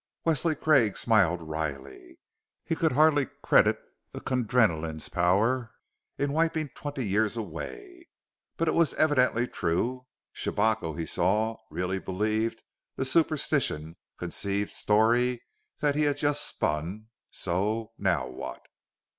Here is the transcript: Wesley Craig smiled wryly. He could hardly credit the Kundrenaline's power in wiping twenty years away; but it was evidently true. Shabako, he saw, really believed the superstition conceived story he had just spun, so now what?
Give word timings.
Wesley 0.25 0.55
Craig 0.55 0.97
smiled 0.97 1.43
wryly. 1.47 2.17
He 2.65 2.75
could 2.75 2.93
hardly 2.93 3.27
credit 3.43 3.77
the 4.13 4.19
Kundrenaline's 4.19 5.09
power 5.09 5.75
in 6.17 6.33
wiping 6.33 6.69
twenty 6.69 7.05
years 7.07 7.37
away; 7.37 8.09
but 8.57 8.67
it 8.67 8.73
was 8.73 8.95
evidently 8.95 9.47
true. 9.47 10.07
Shabako, 10.33 10.97
he 10.97 11.05
saw, 11.05 11.55
really 11.69 11.99
believed 11.99 12.63
the 12.95 13.05
superstition 13.05 13.95
conceived 14.17 14.71
story 14.71 15.43
he 15.79 16.01
had 16.01 16.17
just 16.17 16.47
spun, 16.49 17.09
so 17.29 17.91
now 17.99 18.25
what? 18.27 18.63